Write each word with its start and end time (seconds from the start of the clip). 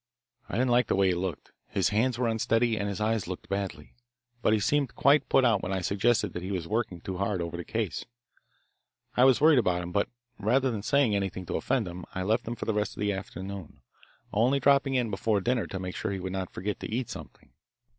I 0.49 0.53
didn't 0.53 0.71
like 0.71 0.87
the 0.87 0.95
way 0.95 1.09
he 1.09 1.13
looked. 1.13 1.51
His 1.67 1.89
hand 1.89 2.17
was 2.17 2.31
unsteady, 2.31 2.75
and 2.75 2.89
his 2.89 2.99
eyes 2.99 3.27
looked 3.27 3.47
badly, 3.49 3.93
but 4.41 4.51
he 4.51 4.59
seemed 4.59 4.95
quite 4.95 5.29
put 5.29 5.45
out 5.45 5.61
when 5.61 5.71
I 5.71 5.81
suggested 5.81 6.33
that 6.33 6.41
he 6.41 6.49
was 6.51 6.67
working 6.67 7.01
too 7.01 7.17
hard 7.19 7.39
over 7.39 7.55
the 7.55 7.63
case. 7.63 8.05
I 9.15 9.25
was 9.25 9.39
worried 9.39 9.59
about 9.59 9.83
him, 9.83 9.91
but 9.91 10.09
rather 10.39 10.71
than 10.71 10.81
say 10.81 11.03
anything 11.03 11.45
to 11.45 11.55
offend 11.55 11.87
him 11.87 12.05
I 12.15 12.23
left 12.23 12.47
him 12.47 12.55
for 12.55 12.65
the 12.65 12.73
rest 12.73 12.97
of 12.97 12.99
the 13.01 13.13
afternoon, 13.13 13.81
only 14.33 14.59
dropping 14.59 14.95
in 14.95 15.11
before 15.11 15.39
dinner 15.39 15.67
to 15.67 15.79
make 15.79 15.95
sure 15.95 16.09
that 16.09 16.15
he 16.15 16.19
would 16.19 16.33
not 16.33 16.49
forget 16.49 16.79
to 16.79 16.89
eat 16.91 17.07
something. 17.11 17.51